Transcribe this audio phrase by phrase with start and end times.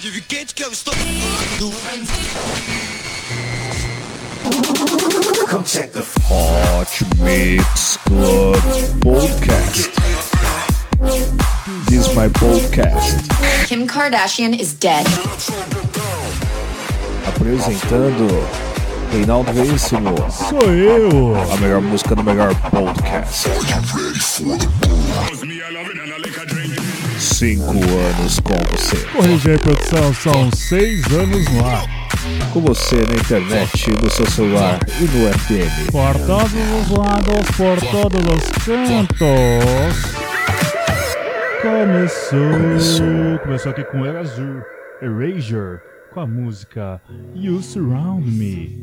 [0.00, 0.94] pode vir quente que eu estou.
[6.30, 8.56] Hot Mix Club
[9.02, 9.90] Podcast.
[11.86, 13.28] This is my podcast.
[13.66, 15.04] Kim Kardashian is dead.
[17.26, 18.26] Apresentando
[19.12, 20.14] Reinaldo Veríssimo.
[20.30, 21.36] Sou eu!
[21.52, 23.50] A melhor música do melhor podcast.
[27.20, 28.96] Cinco anos com você.
[29.14, 31.84] Corrigir produção, são seis anos no ar.
[32.50, 35.90] Com você na internet, no seu celular e no FM.
[35.92, 39.18] Por todos os lados, por todos os cantos.
[41.60, 42.52] Começou.
[42.52, 43.38] Começou.
[43.42, 44.62] Começou aqui com Erasure,
[45.02, 45.80] Erasure,
[46.14, 47.02] com a música
[47.34, 48.82] You Surround Me.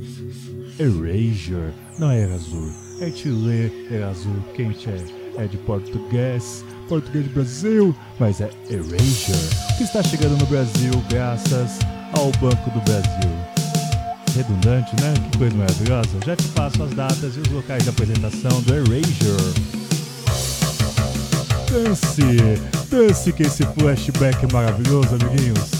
[0.79, 7.95] Erasure, não é Erasure, é Chile, Erasure, quente é, é de português, português do Brasil,
[8.19, 11.79] mas é Erasure, que está chegando no Brasil graças
[12.13, 13.31] ao Banco do Brasil.
[14.35, 15.13] Redundante, né?
[15.31, 16.09] Que coisa maravilhosa.
[16.25, 19.77] Já te passo as datas e os locais de apresentação do Erasure.
[21.71, 22.21] Dance,
[22.89, 25.71] dance que esse flashback é maravilhoso, amiguinhos.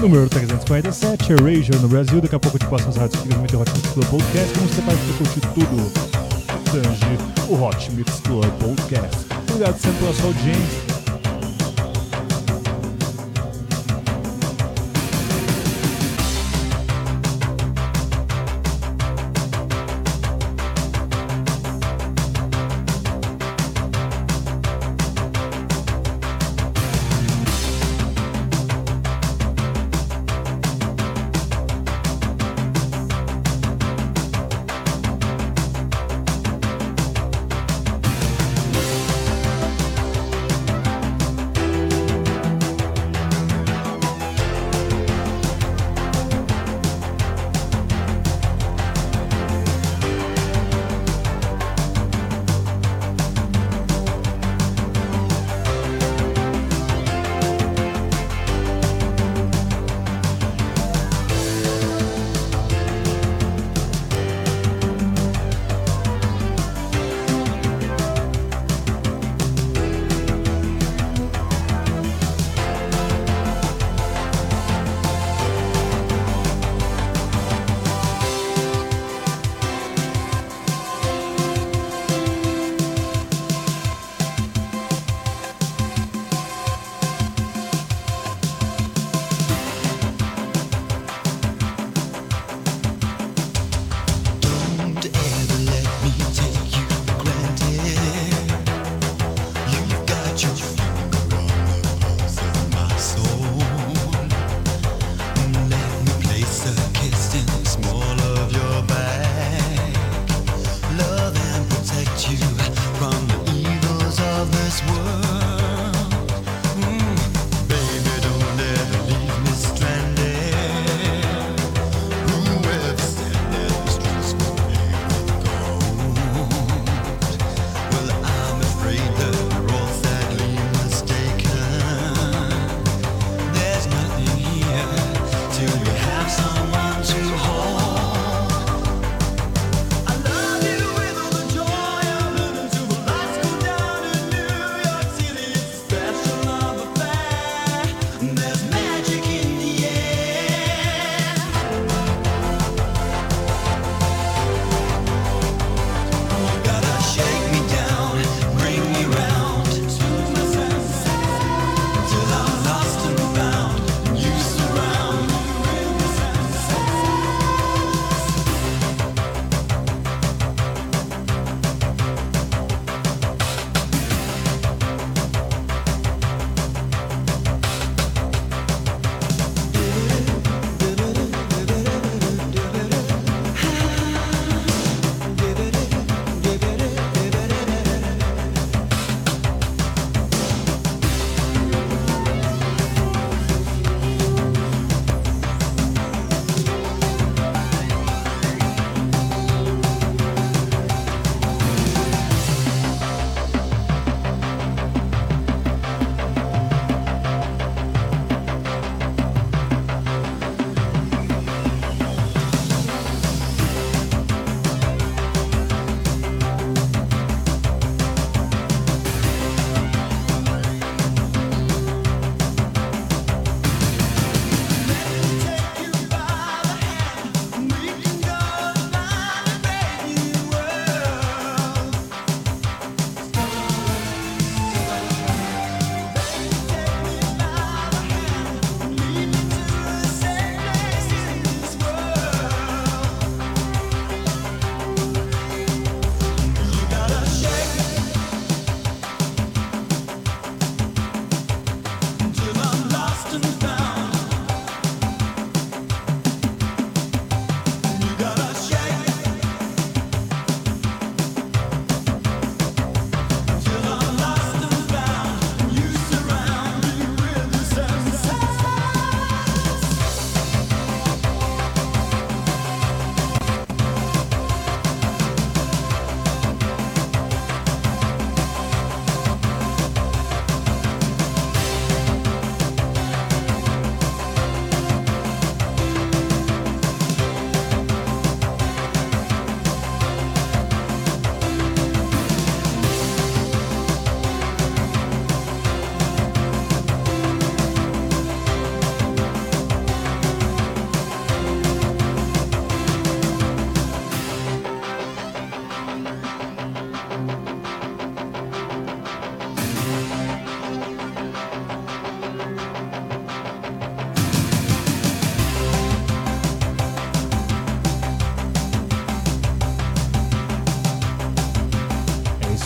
[0.00, 2.20] Número 347, Erasure no Brasil.
[2.20, 4.58] Daqui a pouco eu te passo as rádios que no Hot Club Podcast.
[4.58, 6.21] Você faz para curtir tudo?
[6.72, 7.18] Tange,
[7.50, 9.26] o Hot Mix Club Podcast.
[9.46, 10.91] Obrigado sempre pela sua audiência.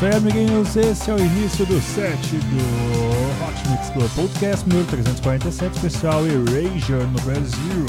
[0.07, 0.77] Aí, amiguinhos.
[0.77, 7.07] Esse é o início do set do Hot Mix Club Podcast número 347, especial Erasure
[7.07, 7.87] no Brasil.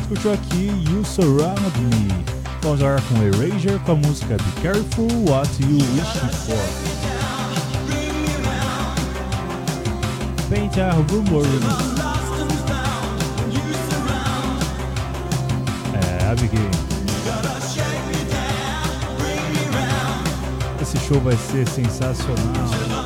[0.00, 2.24] Escutou aqui You Surround Me.
[2.62, 6.56] Vamos agora com Erasure com a música Be Careful What You Wish For.
[10.48, 11.87] Paint a Rumor
[21.08, 22.97] show vai ser sensacional.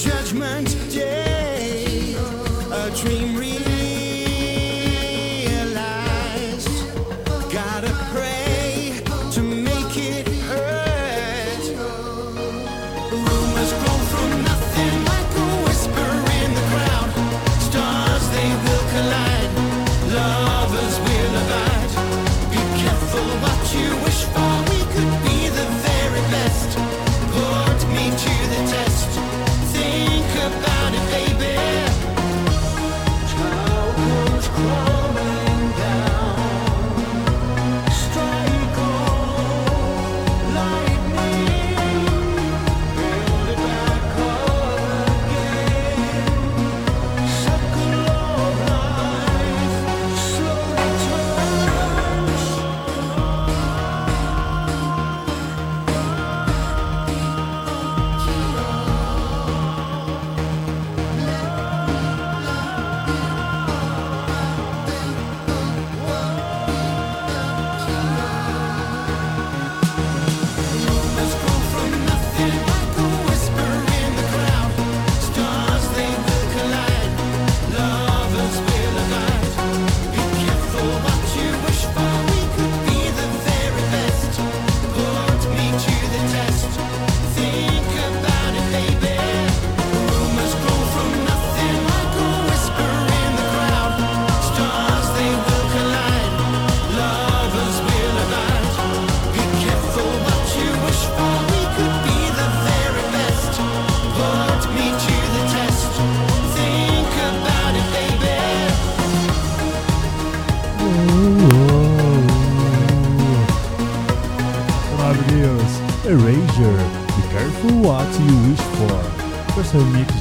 [0.00, 0.69] judgment.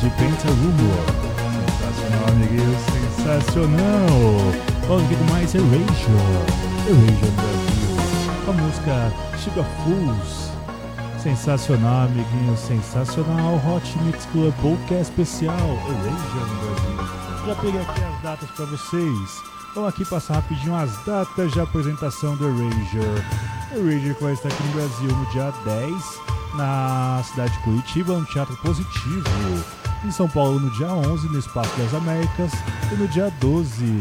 [0.09, 1.05] De Penta Rumor.
[1.77, 2.77] Sensacional, amiguinho,
[3.15, 4.07] sensacional!
[4.87, 5.79] Vamos aqui com mais Erasure,
[6.87, 7.97] Erasure Brasil,
[8.47, 10.49] a música Sugar Fools.
[11.21, 13.61] Sensacional, amiguinho, sensacional.
[13.67, 17.45] Hot Mix Club Podcast especial, Erasure Brasil.
[17.45, 19.41] Já peguei aqui as datas para vocês.
[19.75, 23.23] Vamos aqui passar rapidinho as datas de apresentação do Erasure.
[23.73, 25.93] Erasure que vai estar aqui no Brasil no dia 10,
[26.55, 29.88] na cidade de Curitiba, no Teatro Positivo.
[30.05, 32.51] Em São Paulo no dia 11, no Espaço das Américas.
[32.91, 33.99] E no dia 12,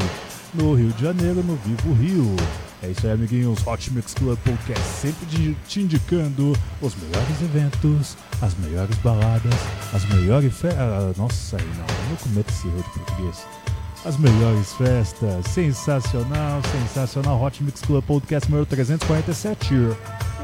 [0.55, 2.37] no Rio de Janeiro, no Vivo Rio.
[2.83, 3.67] É isso aí, amiguinhos.
[3.67, 9.55] Hot Mix Club Podcast sempre te indicando os melhores eventos, as melhores baladas,
[9.93, 10.81] as melhores festas.
[10.81, 13.47] Ah, nossa, aí não, não cometo esse erro de português.
[14.05, 15.45] As melhores festas.
[15.47, 17.43] Sensacional, sensacional.
[17.43, 19.75] Hot Mix Club Podcast número 347.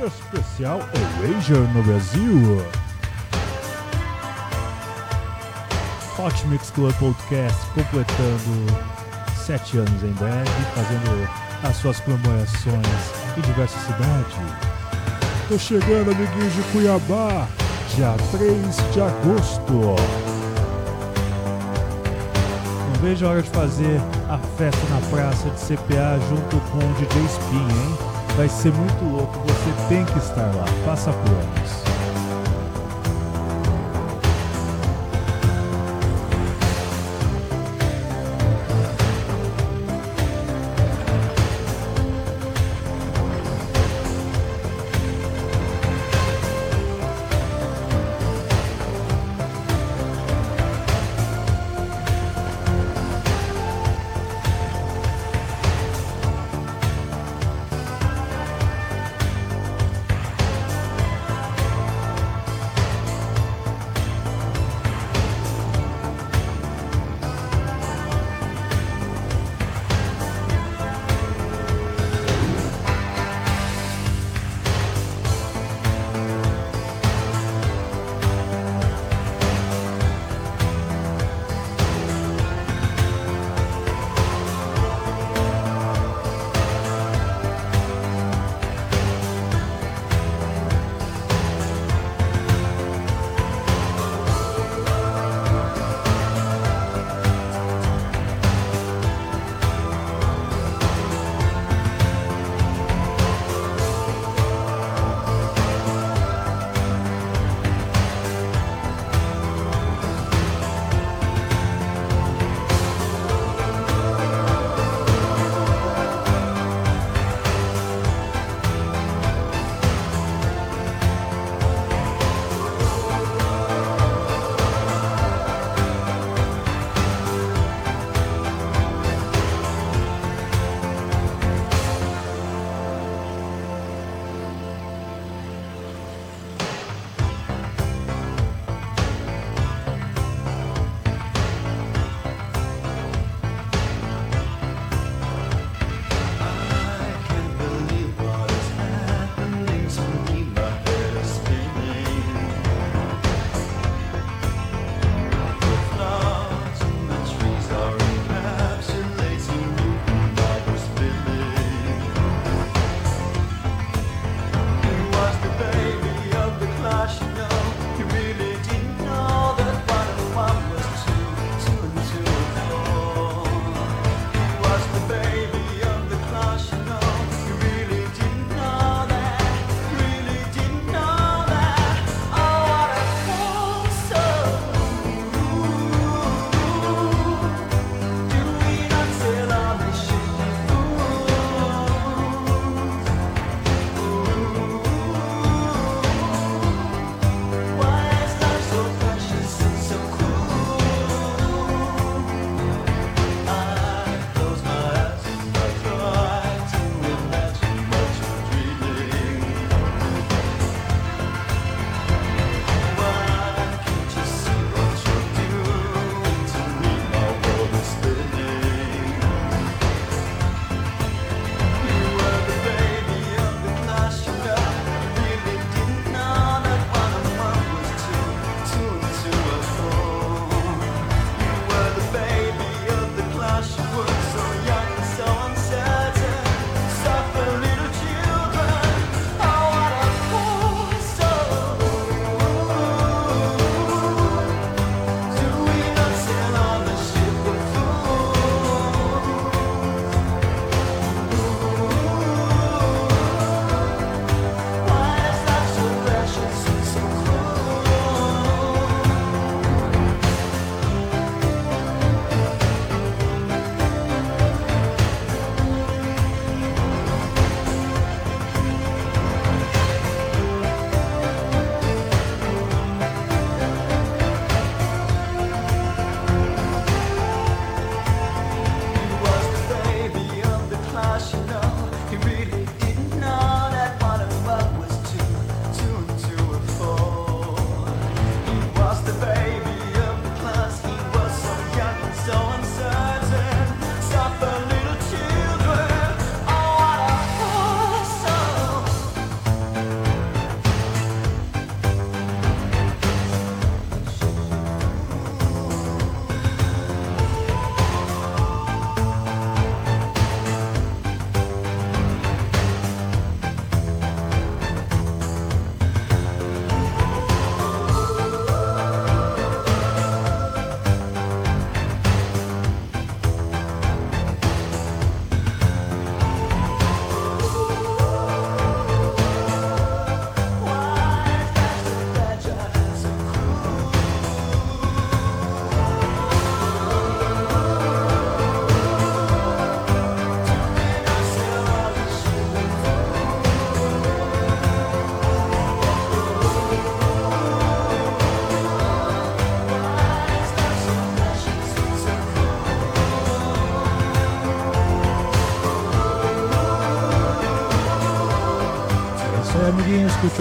[0.04, 0.80] Especial
[1.22, 2.83] Erasure no Brasil.
[6.18, 8.94] Hot Mix Club Podcast completando
[9.36, 11.28] sete anos em breve, fazendo
[11.64, 12.86] as suas comemorações
[13.36, 14.36] em diversas cidades.
[15.48, 17.48] Tô chegando, amiguinhos de Cuiabá,
[17.96, 19.72] dia 3 de agosto.
[22.92, 26.94] Não vejo a hora de fazer a festa na praça de CPA junto com o
[26.94, 27.98] DJ Spin, hein?
[28.36, 30.64] Vai ser muito louco, você tem que estar lá.
[30.84, 31.93] Planos.
[31.93, 31.93] amiguinhos,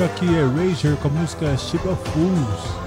[0.04, 2.84] escutou aqui Erasure com a música Ship of Fools.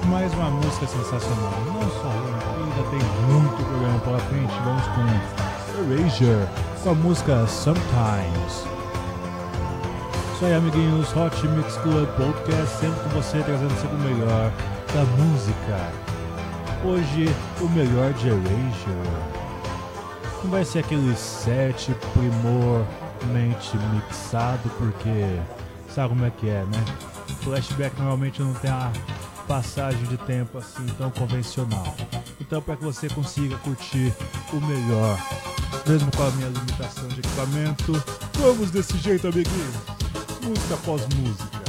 [0.00, 1.52] Com mais uma música sensacional.
[1.66, 4.52] Não só eu, ainda tem muito programa pela frente.
[4.64, 6.48] Vamos com Erasure
[6.82, 8.64] com a música Sometimes.
[10.34, 11.08] Isso aí, amiguinhos.
[11.16, 14.52] Hot Mix Club Podcast, sempre com você, trazendo sempre o melhor
[14.94, 15.92] da música.
[16.84, 19.32] Hoje, o melhor de Erasure.
[20.44, 25.40] Não vai ser aquele set primormente mixado, porque
[25.92, 26.84] sabe como é que é, né?
[27.42, 28.90] Flashback normalmente não tem a
[29.46, 31.94] passagem de tempo assim tão convencional.
[32.40, 34.12] Então, para que você consiga curtir
[34.52, 35.18] o melhor,
[35.86, 38.02] mesmo com a minha limitação de equipamento,
[38.38, 39.72] vamos desse jeito, amiguinho.
[40.42, 41.62] Música após música.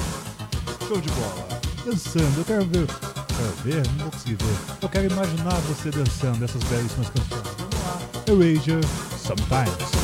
[0.87, 1.47] Show de bola.
[1.85, 2.87] Dançando, eu quero ver.
[2.87, 3.87] Quero ver?
[3.93, 4.57] Não vou conseguir ver.
[4.81, 7.55] Eu quero imaginar você dançando essas belíssimas canções.
[7.57, 8.01] Vamos lá.
[8.27, 10.02] Erasure, Sometimes.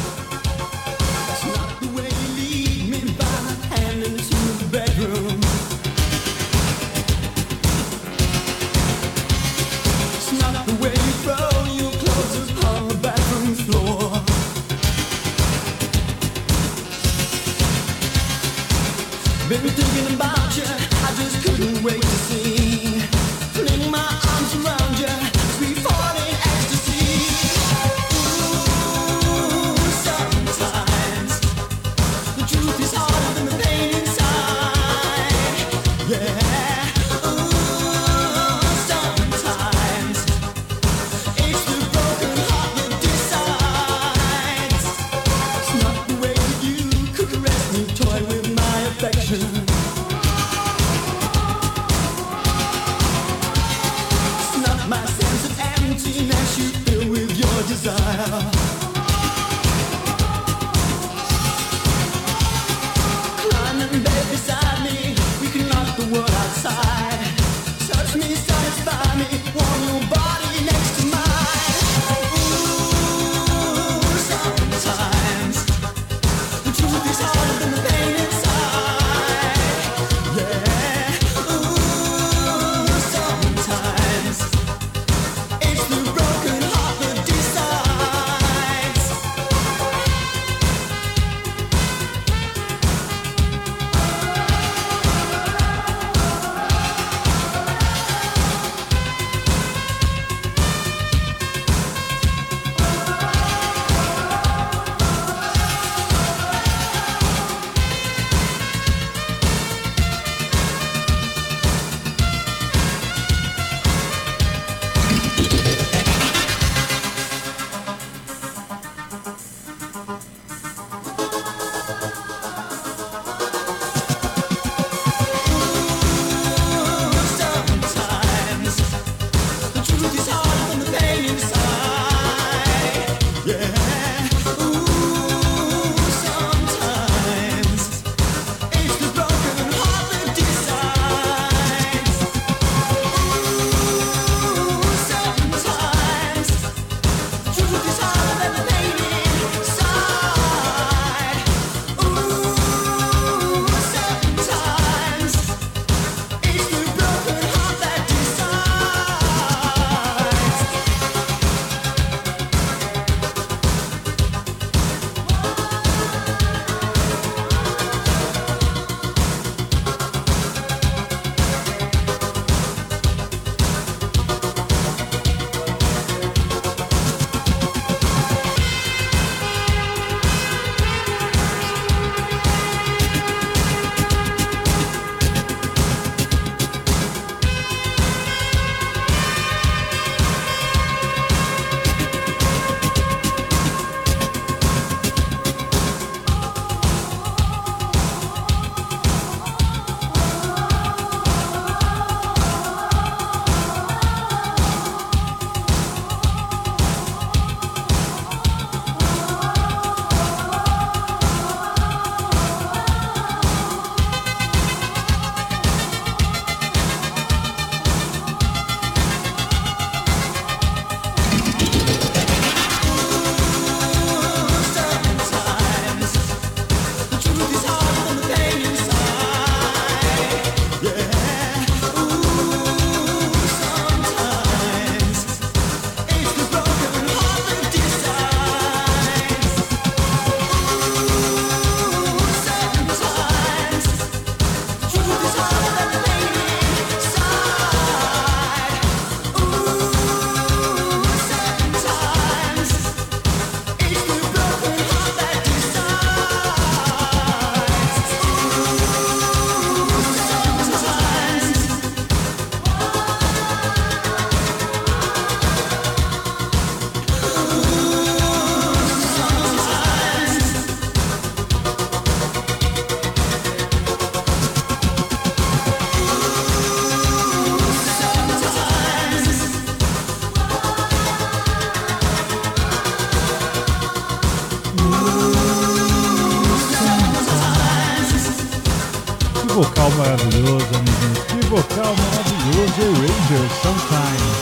[291.90, 294.38] Que vocal maravilhoso, Erasure, Sometimes.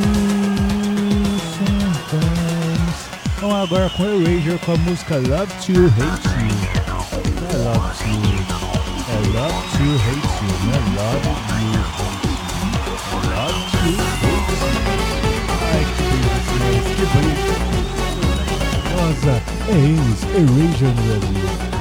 [1.59, 2.99] sometimes.
[3.41, 6.53] Vamos agora com Erasure com a música Love to Hate You.
[6.83, 8.13] Não é Love to.
[9.09, 11.85] É Love to Hate You, não é Love You You.
[13.27, 14.39] Love to Hate You.
[15.73, 16.03] Ai, que
[16.59, 17.53] bonito, que bonito.
[18.95, 19.33] Nossa,
[19.69, 21.72] é eles, Erasure no Brasil.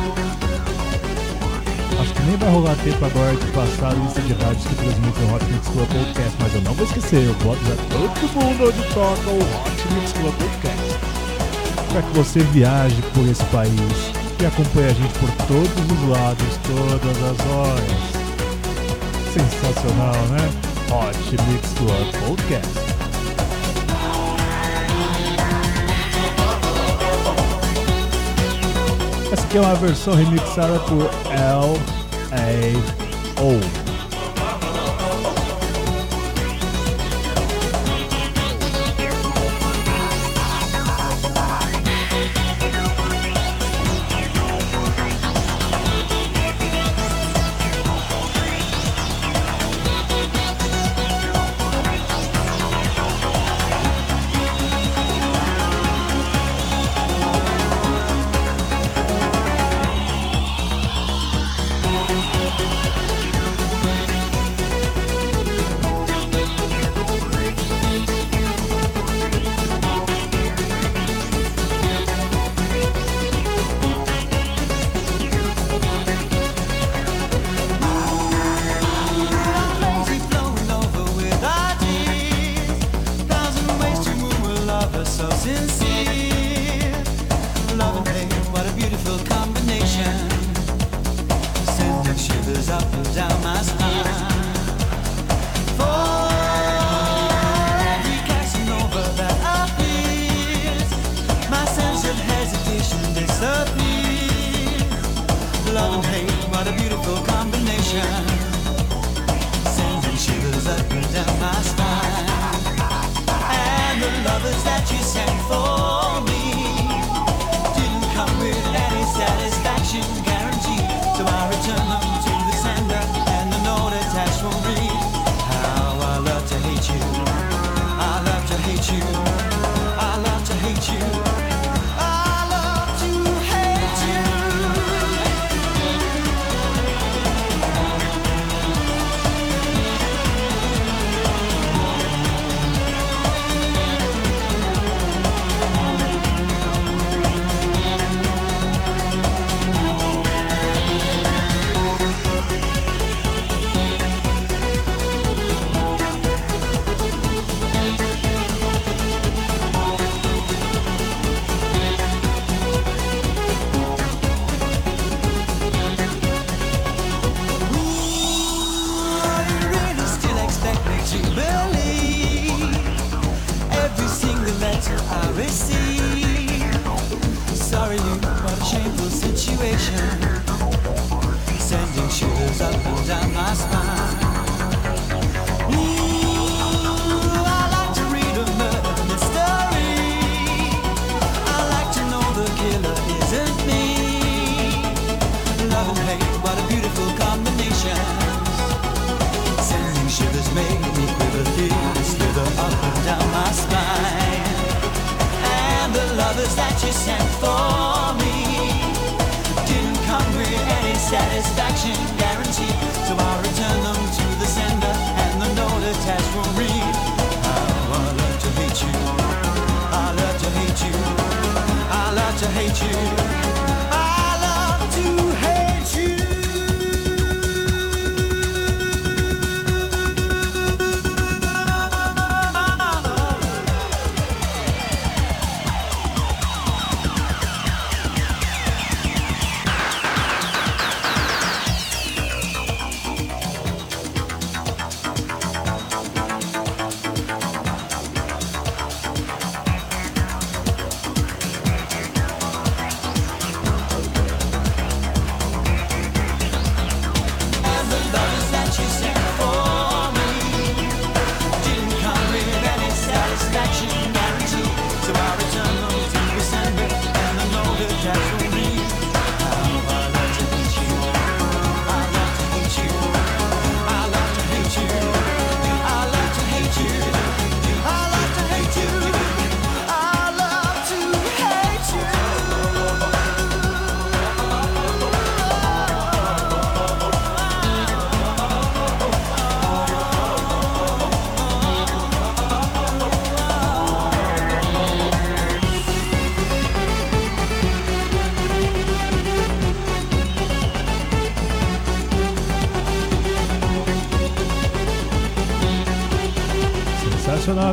[2.32, 5.46] Nem vai rolar tempo agora de passar a lista de rádios que transmitem o Hot
[5.52, 9.30] Mix Club Podcast, mas eu não vou esquecer, eu vou avisar todo mundo onde toca
[9.30, 11.00] o Hot Mix Club Podcast.
[11.92, 16.60] Para que você viaje por esse país e acompanhe a gente por todos os lados,
[16.64, 17.92] todas as horas.
[19.34, 20.50] Sensacional, né?
[20.88, 22.80] Hot Mix Club Podcast.
[29.34, 31.10] Essa aqui é uma versão remixada por
[32.32, 33.91] A O.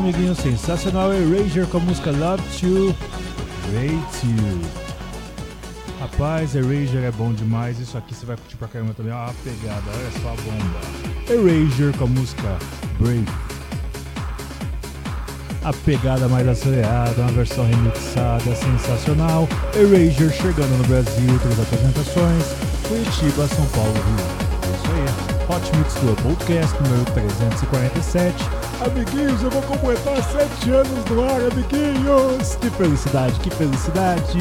[0.08, 1.12] amiguinho, sensacional.
[1.12, 2.94] Erasure com a música Love to
[3.74, 4.60] Rate You.
[6.00, 7.78] Rapaz, Erasure é bom demais.
[7.78, 9.12] Isso aqui você vai curtir pra caramba também.
[9.12, 10.80] A pegada, olha só a bomba.
[11.28, 12.58] Erasure com a música
[12.98, 13.26] Brave.
[15.62, 19.46] A pegada mais acelerada, uma versão remixada, sensacional.
[19.74, 22.44] Erasure chegando no Brasil, três apresentações.
[22.88, 24.74] Curitiba, São Paulo, Rio.
[24.74, 25.54] Isso aí.
[25.54, 28.57] Hot Mix Club Podcast número 347.
[28.80, 32.54] Amiguinhos, eu vou completar 7 anos no ar, amiguinhos!
[32.60, 34.38] Que felicidade, que felicidade!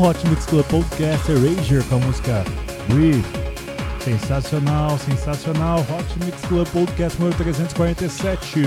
[0.00, 2.42] Hot Mix Club Podcast Erasure com a música
[2.88, 3.22] Breathe.
[4.02, 5.80] Sensacional, sensacional.
[5.80, 8.60] Hot Mix Club Podcast número 347.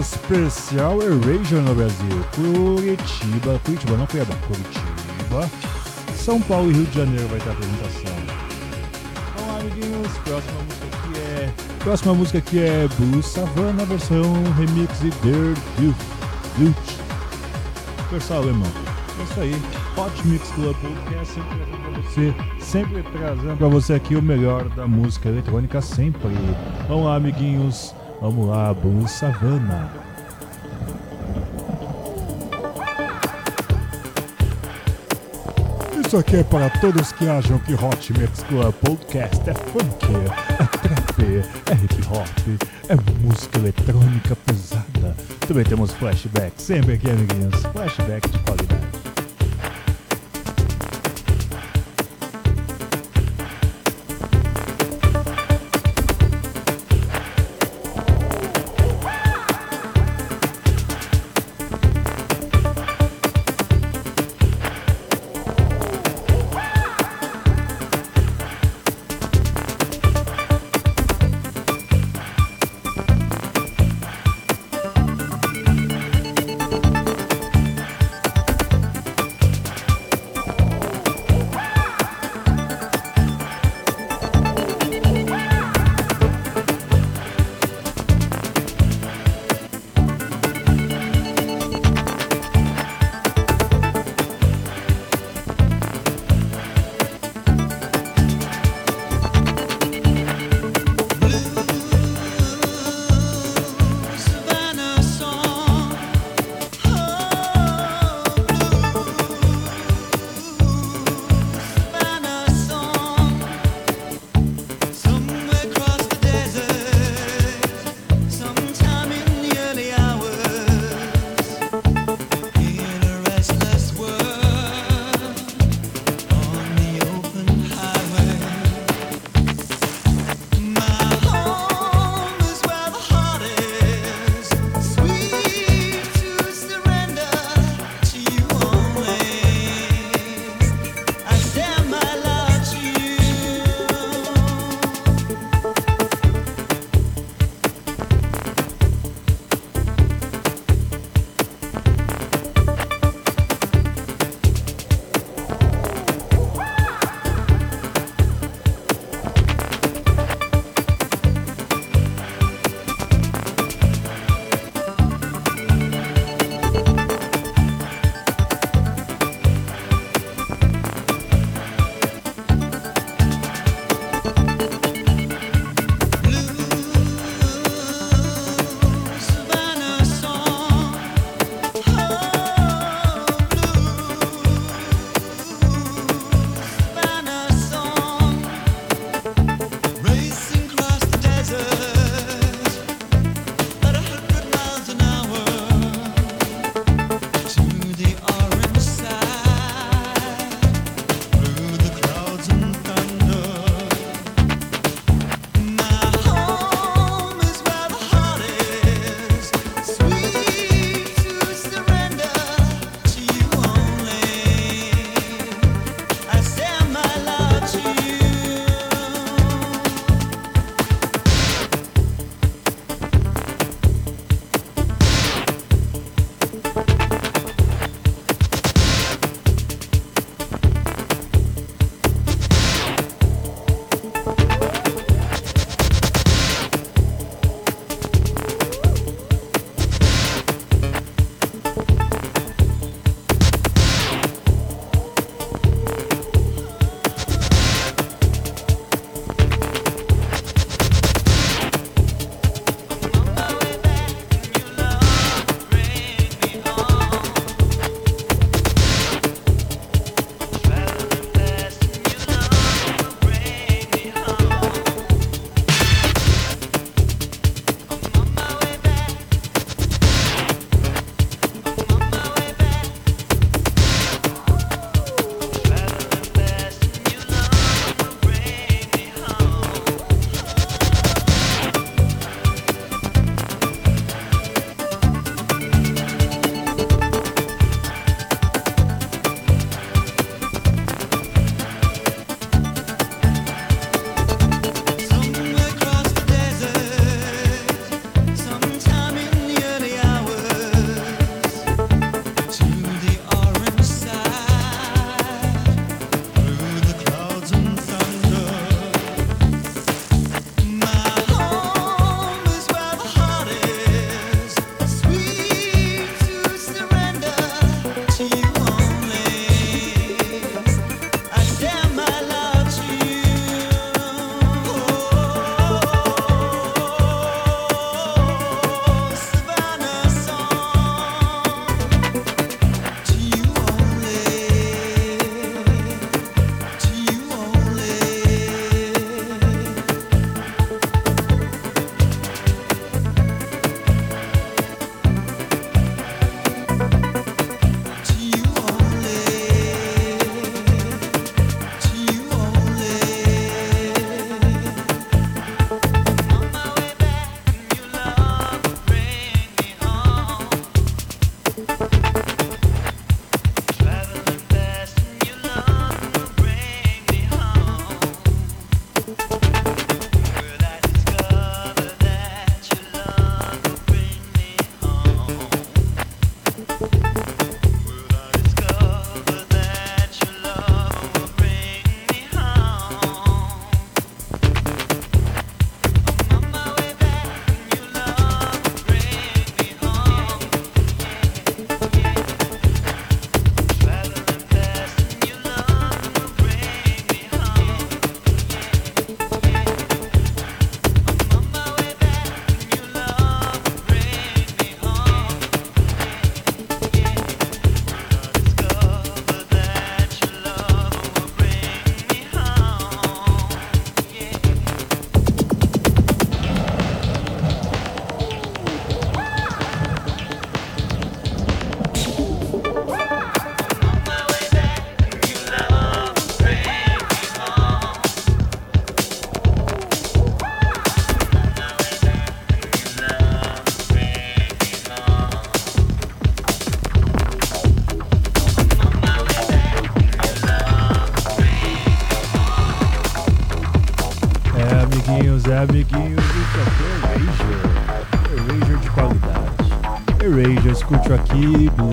[0.00, 2.24] Especial Erasure no Brasil.
[2.36, 5.50] Curitiba, Curitiba, não Cuiabá, Curitiba.
[6.14, 8.12] São Paulo e Rio de Janeiro vai ter a apresentação.
[9.34, 10.18] Vamos lá, amiguinhos.
[10.24, 11.52] Próxima música aqui é.
[11.82, 14.22] Próxima música aqui é Blue Savannah, versão
[14.56, 15.54] remix de Der
[16.56, 16.96] Duke.
[18.12, 18.70] Versão alemão.
[19.18, 19.87] É isso aí.
[19.98, 24.68] Hot Mix Club Podcast sempre trazendo pra você, sempre trazendo pra você aqui o melhor
[24.68, 26.30] da música eletrônica sempre.
[26.86, 27.92] Vamos lá, amiguinhos.
[28.20, 29.90] Vamos lá, Blue Savannah.
[36.06, 40.64] Isso aqui é para todos que acham que Hot Mix Club Podcast é funk, é
[40.78, 45.16] trap, é hip hop, é música eletrônica pesada.
[45.40, 47.60] Também temos flashback, sempre aqui, amiguinhos.
[47.72, 48.77] Flashback de qualidade.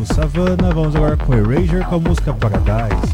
[0.06, 0.74] Do Savannah.
[0.74, 3.14] Vamos agora com Erasure com a música Paradise.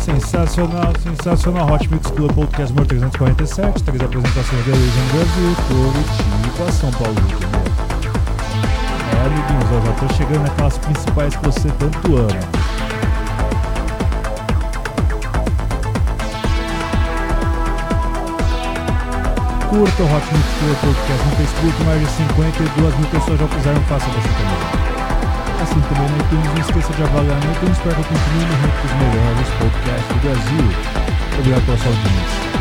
[0.00, 1.72] Sensacional, sensacional.
[1.72, 3.82] Hot Mix Club Podcast número 347.
[3.84, 7.14] Três apresentações de Erasure Brasil, Curitiba, São Paulo.
[9.12, 12.62] É, amiguinhos, eu já tô chegando naquelas principais que você tanto ama.
[19.72, 23.80] curta o Hot Mix Club Podcast no Facebook, mais de 52 mil pessoas já fizeram,
[23.84, 24.81] faça você também.
[25.72, 29.14] Assim também no iTunes, não esqueça de avaliar no iTunes para continue no ranking dos
[29.14, 31.38] melhores podcasts do Brasil.
[31.38, 32.51] Obrigado pela sua audiência.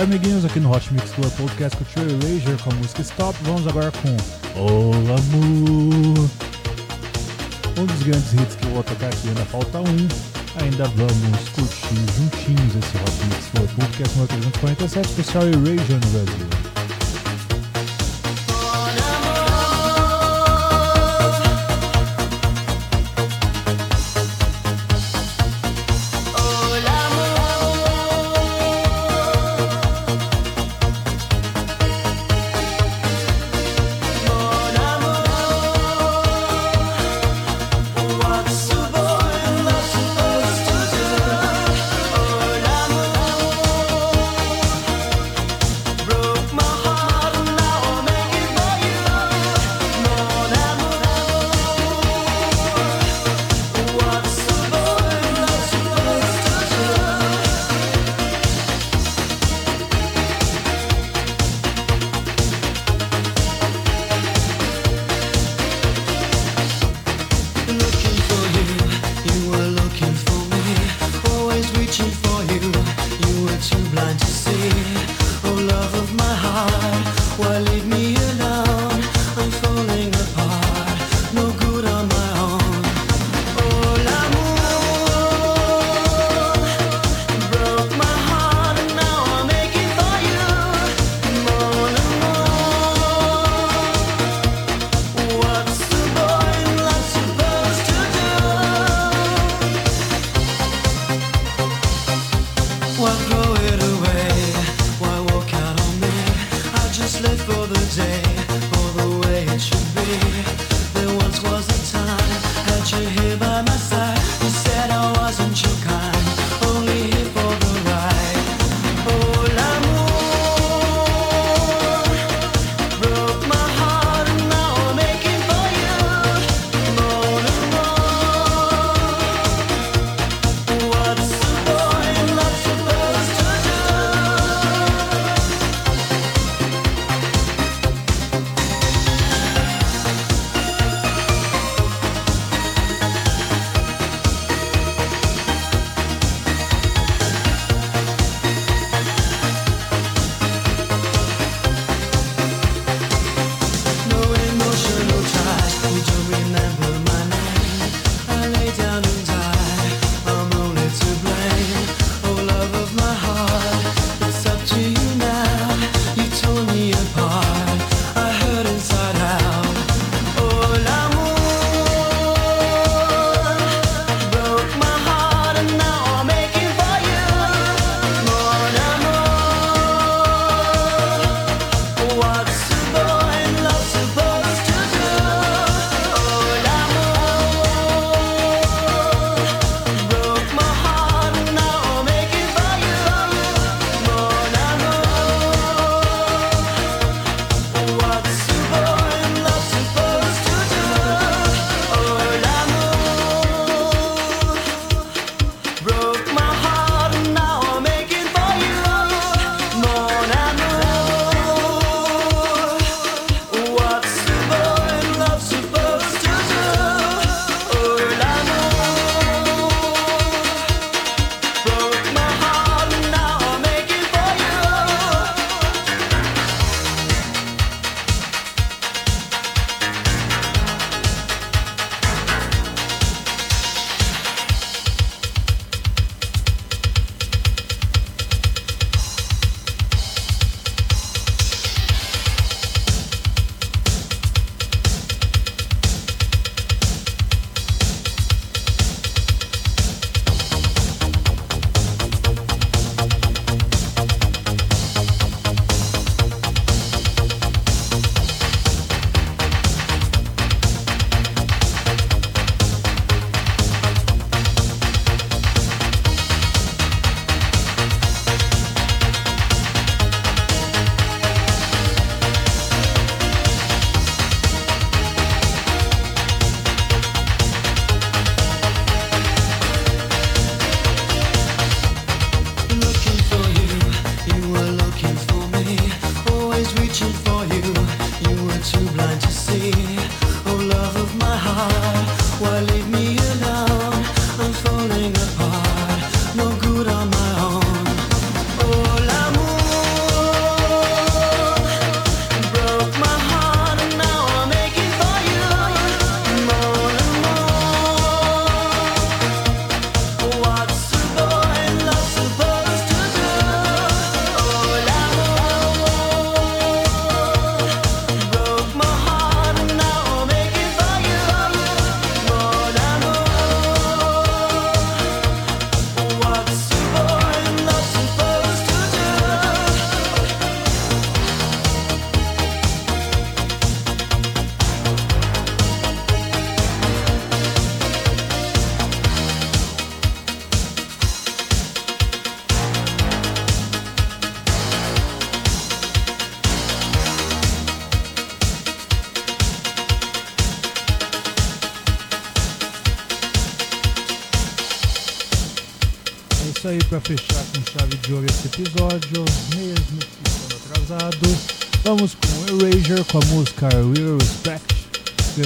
[0.00, 3.38] aí, amiguinhos, aqui no Hot Mix Club, Podcast com o Trey com a música Stop.
[3.42, 4.08] Vamos agora com
[4.58, 5.16] Olá
[7.78, 10.08] Um dos grandes hits que eu vou tocar aqui, ainda falta um.
[10.62, 16.69] Ainda vamos curtir juntinhos esse Hot Mix Tour Podcast 147 especial Erasure no Brasil.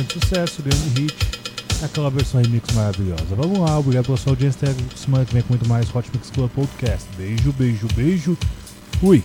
[0.05, 1.15] grande sucesso, grande hit,
[1.83, 3.35] aquela versão remix maravilhosa.
[3.37, 4.71] Vamos lá, obrigado pela sua audiência.
[4.71, 7.09] Até semana que vem com muito mais Hot Mix Club Podcast.
[7.17, 8.39] Beijo, beijo, beijo.
[9.01, 9.23] Fui!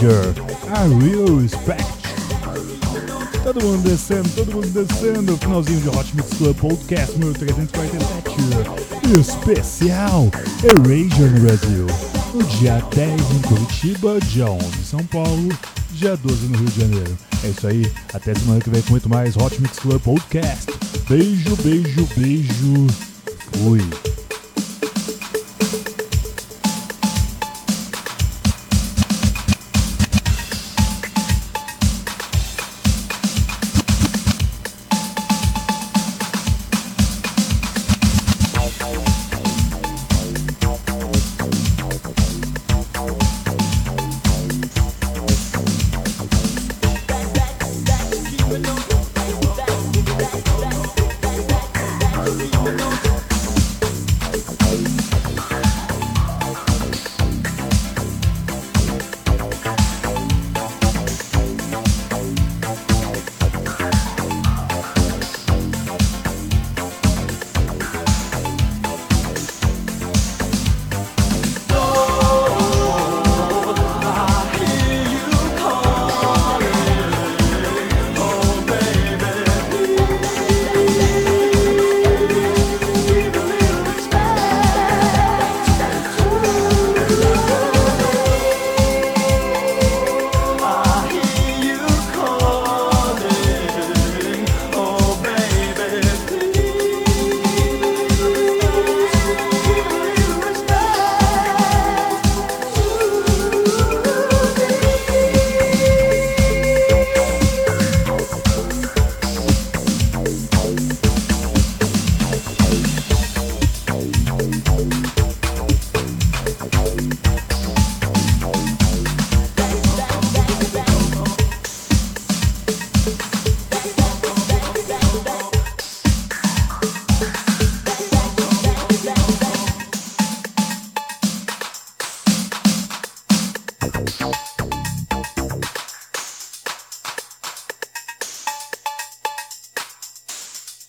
[0.00, 0.34] Erasure,
[0.72, 1.84] a real respect.
[3.44, 5.36] Todo mundo descendo, todo mundo descendo.
[5.36, 9.20] Finalzinho de Hot Mix Club Podcast número 347.
[9.20, 10.30] Especial
[10.64, 11.86] Erasure no Brasil.
[12.32, 15.48] No dia 10 em Curitiba, dia 11 em São Paulo,
[15.92, 17.18] dia 12 no Rio de Janeiro.
[17.44, 17.92] É isso aí.
[18.14, 20.72] Até semana que vem com muito mais Hot Mix Club Podcast.
[21.10, 22.86] Beijo, beijo, beijo.
[23.52, 24.09] Fui.